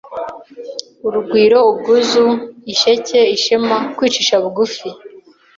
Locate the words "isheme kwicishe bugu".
3.35-4.63